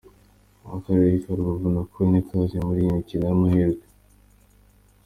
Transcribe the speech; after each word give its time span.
Akarere 0.77 1.15
ka 1.23 1.31
Rubavu 1.37 1.67
nako 1.75 1.97
ntikatanzwe 2.07 2.57
muri 2.67 2.79
iyi 2.83 2.95
mikino 2.97 3.23
y’amahirwe. 3.27 3.85